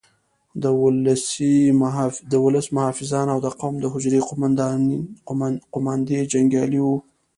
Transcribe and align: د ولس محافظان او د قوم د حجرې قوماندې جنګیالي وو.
د 2.31 2.35
ولس 2.43 2.65
محافظان 2.75 3.27
او 3.33 3.39
د 3.45 3.47
قوم 3.59 3.75
د 3.79 3.85
حجرې 3.93 4.19
قوماندې 5.73 6.19
جنګیالي 6.33 6.79
وو. 6.83 6.97